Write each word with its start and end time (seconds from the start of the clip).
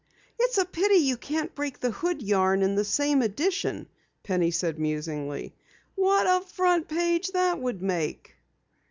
"It's 0.39 0.57
a 0.57 0.65
pity 0.65 0.95
you 0.95 1.15
can't 1.15 1.53
break 1.53 1.79
the 1.79 1.91
Hood 1.91 2.23
yarn 2.23 2.63
in 2.63 2.73
the 2.73 2.83
same 2.83 3.21
edition," 3.21 3.85
Penny 4.23 4.49
said 4.49 4.79
musingly. 4.79 5.53
"What 5.93 6.25
a 6.25 6.43
front 6.43 6.87
page 6.87 7.27
that 7.33 7.59
would 7.59 7.83
make!" 7.83 8.33